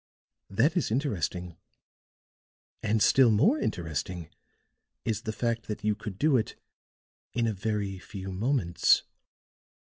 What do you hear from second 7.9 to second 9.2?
few moments."